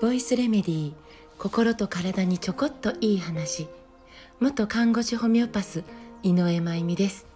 [0.00, 0.92] ボイスレメディー
[1.36, 3.66] 心と体にちょこっといい話。
[4.38, 5.82] 元看護師ホメオパス
[6.22, 7.26] 井上真由美です。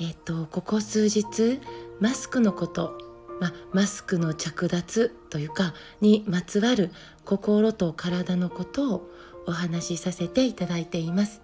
[0.00, 1.60] えっ、とここ数日
[2.00, 2.96] マスクのこと
[3.42, 6.90] まマスクの着脱というかにまつわる
[7.26, 9.10] 心と体のことを
[9.46, 11.42] お話しさせていただいています。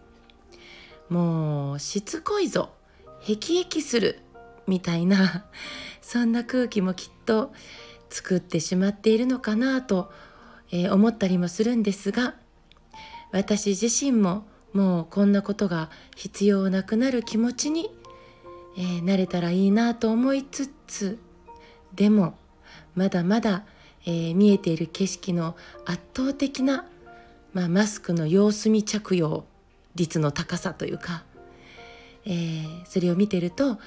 [1.10, 2.70] もうしつこいぞ。
[3.20, 4.18] へきへきする。
[4.66, 5.44] みたいな
[6.00, 7.52] そんな空気もきっと
[8.10, 10.12] 作ってしまっているのかなと、
[10.90, 12.34] 思ったりもするんですが
[13.30, 17.90] 私自身ももうこんなことが必要なくなる気持ちに、
[19.02, 21.18] なれたらいいなと思いつつ
[21.94, 22.38] でも
[22.94, 23.64] まだまだ、
[24.06, 26.86] 見えている景色の圧倒的な、
[27.52, 29.44] まあ、マスクの様子見着用
[29.94, 31.22] 率の高さというか、
[32.24, 33.78] えー、それを見てると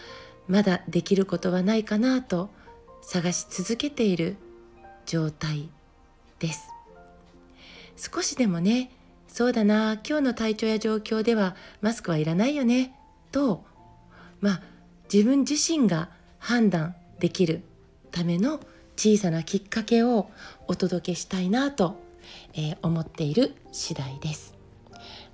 [0.47, 2.49] まだできることはないかなと
[3.01, 4.37] 探し続けている
[5.05, 5.69] 状態
[6.39, 6.69] です。
[7.97, 8.91] 少しでもね
[9.27, 12.93] そうだな今日の体調や状況ではマスクはいらないよね
[13.31, 13.63] と
[14.41, 14.61] まあ
[15.11, 17.63] 自分自身が判断できる
[18.11, 18.59] ための
[18.97, 20.29] 小さなきっかけを
[20.67, 21.95] お届けしたいなと、
[22.53, 24.55] えー、思っている次第です。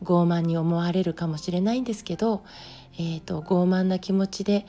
[0.03, 2.43] 傲慢に思われるかもしれないんですけど、
[2.95, 4.66] えーと、傲慢な気持ちで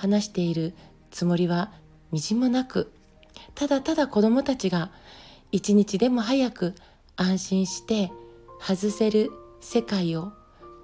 [0.00, 0.74] 話している
[1.10, 1.72] つもりは
[2.10, 2.90] みじもなく
[3.54, 4.90] ただただ子どもたちが
[5.52, 6.74] 一日でも早く
[7.16, 8.10] 安心して
[8.60, 10.32] 外せる世界を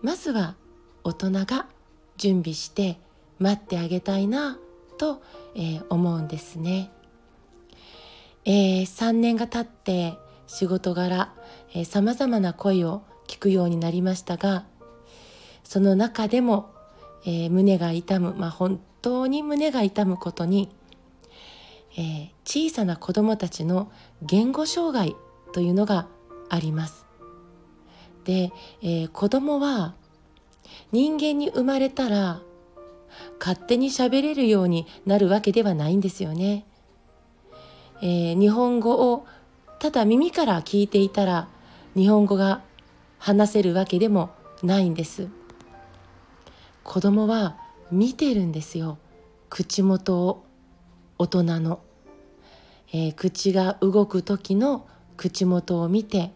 [0.02, 0.56] まずは
[1.02, 1.66] 大人が
[2.18, 2.98] 準備して
[3.38, 4.58] 待ってあげたいな
[4.98, 5.22] と、
[5.54, 6.90] えー、思うんですね。
[8.44, 11.32] えー、3年が経って仕事柄
[11.84, 14.64] さまざまな声を聞くようになりましたが
[15.64, 16.70] その中でも、
[17.24, 20.68] えー、胸が痛む、まあ、本当に胸が痛むことに、
[21.96, 25.14] えー、小さな子どもたちの言語障害
[25.52, 26.08] というのが
[26.48, 27.06] あります。
[28.24, 28.52] で、
[28.82, 29.94] えー、子供は
[30.90, 32.40] 人間に生まれたら
[33.38, 36.66] 勝手に喋れるようになるわけではないんですよね。
[38.02, 39.24] えー、日本語を
[39.78, 41.46] ただ耳から聞いていたら
[41.94, 42.62] 日本語が
[43.20, 44.30] 話せるわけでも
[44.64, 45.28] ないんです
[46.82, 48.98] 子供は見てるんですよ
[49.48, 50.44] 口元を
[51.18, 51.80] 大人の、
[52.92, 54.86] えー、口が動く時の
[55.16, 56.32] 口元を見て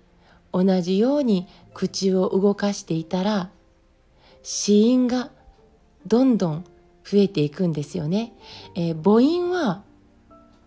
[0.53, 3.51] 同じように口を動かしていたら
[4.43, 5.31] 死因が
[6.07, 6.65] どんどん
[7.05, 8.33] 増えていくんですよね、
[8.75, 9.83] えー、母音は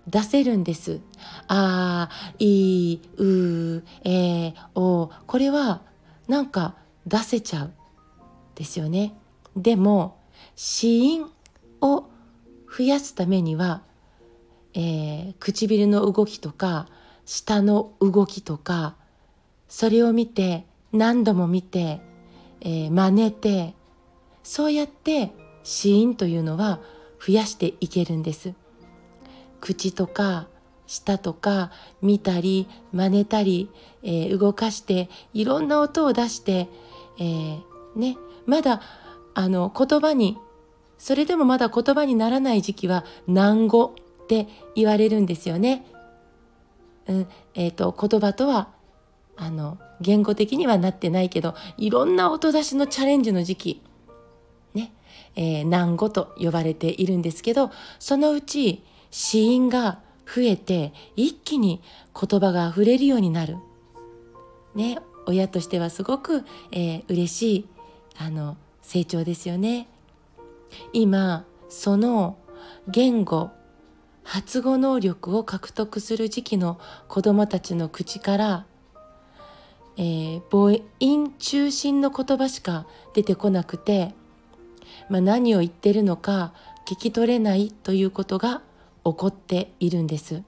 [0.08, 1.00] 出せるんです。
[1.48, 5.10] あい、う、え、お。
[5.28, 5.82] これは
[6.28, 6.76] なんか
[7.08, 7.72] 出せちゃう。
[8.56, 9.16] ですよね。
[9.56, 10.20] でも、
[10.56, 11.26] 死因
[11.82, 12.06] を
[12.76, 13.84] 増やすためには、
[14.74, 16.88] えー、唇の動きとか、
[17.26, 18.96] 舌の動きとか、
[19.68, 22.02] それを見て、何度も見て、
[22.62, 23.74] えー、真似て、
[24.44, 25.32] そうやって
[25.64, 26.80] 死因というのは
[27.26, 28.54] 増やしていけるんです。
[29.60, 30.48] 口とか
[30.88, 31.72] 舌とか
[32.02, 33.70] 見たり真似たり、
[34.04, 36.68] えー、動かしていろんな音を出して、
[37.18, 37.64] えー、
[37.96, 38.82] ねまだ
[39.34, 40.38] あの言葉に
[40.98, 45.86] それでもまだ言葉にならない時期は難語って言われるんですよね。
[47.08, 48.70] うんえーと、言葉とは
[49.36, 53.82] あの言語的にはなってないけどいろんな音出しのチャレンジの時期
[54.74, 54.94] ね、
[55.36, 61.82] えー、難語と呼ばれているんですけどそのうち死因が増えて一気に
[62.20, 63.58] 言葉が溢れるようになる。
[64.76, 67.68] ね、親としてはすごく、えー、嬉しい
[68.18, 69.88] あの成長ですよね。
[70.92, 72.38] 今その
[72.88, 73.50] 言語
[74.24, 78.66] 発語能力を獲得する時期の子どもたちの口から、
[79.98, 84.14] えー、母音中心の言葉しか出てこなくて、
[85.10, 86.54] まあ、何を言ってるのか
[86.86, 88.62] 聞き取れないということが
[89.06, 90.44] 起こっているんです。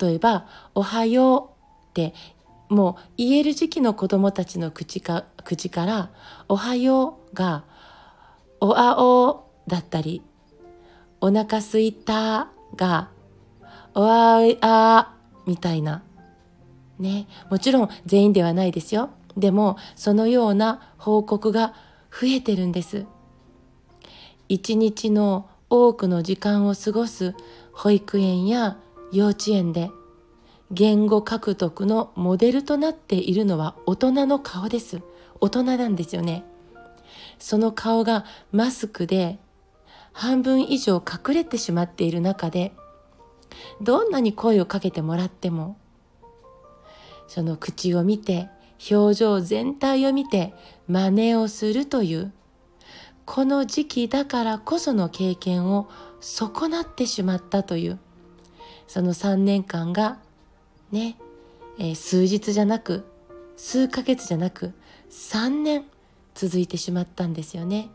[0.00, 1.42] 例えば「おはよう」
[1.90, 2.12] って
[2.68, 6.10] もう言える時期の子どもたちの口か口から
[6.50, 7.64] 「おはよう」が
[8.60, 10.20] 「おあお」だったり
[11.22, 13.10] 「お腹すいた」が
[13.94, 15.14] 「おあいあ」
[15.46, 16.02] みたいな。
[16.98, 17.28] ね。
[17.48, 19.10] もちろん全員ではないですよ。
[19.36, 21.74] でもそのような報告が
[22.10, 23.06] 増えてるんです。
[24.48, 27.34] 一日の多くの時間を過ごす
[27.72, 28.78] 保育園や
[29.12, 29.90] 幼稚園で
[30.70, 35.00] 言語獲得のモデルとなっているのは大人の顔です。
[35.40, 36.44] 大人なんですよね。
[37.38, 39.38] その顔がマスクで
[40.12, 42.72] 半分以上隠れてしまっている中で
[43.80, 45.76] どんなに声をかけてもらっても
[47.28, 48.48] その口を見て
[48.90, 50.54] 表情全体を見て
[50.88, 52.32] 真似をするという
[53.24, 55.88] この時期だからこその経験を
[56.20, 57.98] 損なってしまったという
[58.86, 60.18] その3年間が
[60.92, 61.16] ね、
[61.78, 63.04] えー、数日じゃなく
[63.56, 64.72] 数ヶ月じゃなく
[65.10, 65.84] 3年
[66.34, 67.88] 続いてしまったんですよね。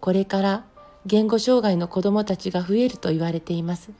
[0.00, 0.64] これから
[1.06, 3.90] 言語障害の子どもたちが増えると言われています。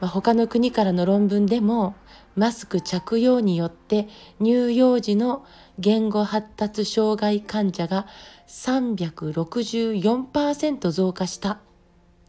[0.00, 1.94] まあ、他の国からの論文でも
[2.36, 4.08] マスク着用によって
[4.40, 5.44] 乳幼児の
[5.78, 8.06] 言語発達障害患者が
[8.48, 11.58] 364%増加した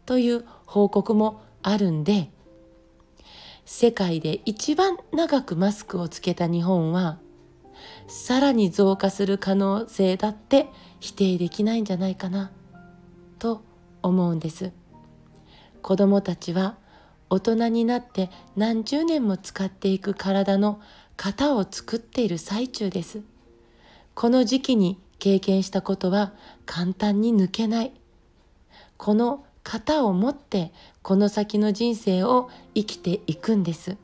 [0.06, 2.30] という報告もあるんで
[3.68, 7.18] 世界で一番長くマスクをつけた日本は
[8.06, 10.68] さらに増加する可能性だって
[11.00, 12.52] 否定できないんじゃないかな
[13.40, 13.62] と
[14.02, 14.70] 思うんです。
[15.82, 16.76] 子供たちは
[17.28, 20.80] 大人になって何十年も使っていく体の
[21.16, 23.22] 型を作っている最中です。
[24.14, 26.34] この時期に経験したことは
[26.66, 27.92] 簡単に抜けない。
[28.96, 30.72] この型を持って
[31.02, 33.96] この先の人生を生きていくんです。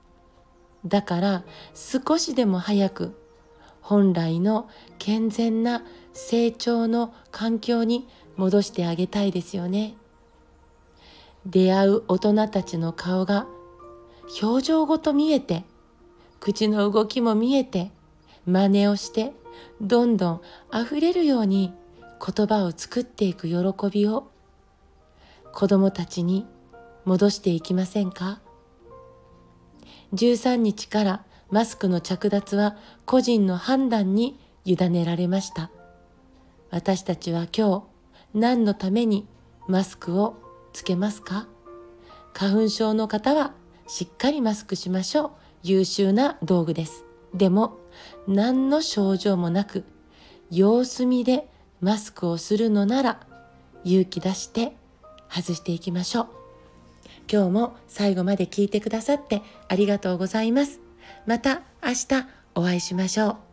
[0.85, 3.17] だから少しでも早く
[3.81, 4.69] 本来の
[4.99, 9.95] 健全な成長の環境に戻してあげたいですよね。
[11.47, 13.47] 出会う大人たちの顔が
[14.43, 15.65] 表情ごと見えて
[16.41, 17.93] 口の動きも見えて
[18.47, 19.33] 真似をして
[19.81, 20.41] どんどん
[20.75, 21.73] 溢れるように
[22.21, 23.57] 言葉を作っていく喜
[23.93, 24.32] びを
[25.53, 26.47] 子供たちに
[27.05, 28.41] 戻していきませんか
[30.15, 35.71] ？13日からマスクの着脱は個人の判断に委ねられました。
[36.71, 37.81] 私たちは今
[38.35, 39.27] 日何のために
[39.69, 40.37] マスクを
[40.73, 41.47] つけますか？
[42.33, 43.53] 花粉症の方は
[43.87, 45.31] しっかりマスクしましょう。
[45.65, 47.05] 優秀な道具です。
[47.35, 47.79] でも
[48.27, 49.85] 何の症状もなく
[50.51, 51.49] 様子見で
[51.81, 53.21] マスクをするのなら
[53.85, 54.77] 勇気出して
[55.33, 56.27] 外していきましょう。
[57.31, 60.81] 今日も最後まで聞いてくださってありがとうございます。
[61.27, 63.52] また明日お会いしましょう。